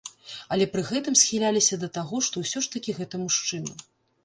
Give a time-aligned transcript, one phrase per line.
[0.55, 3.81] Але пры гэтым схіляліся да таго, што ўсё ж такі гэта мужчына.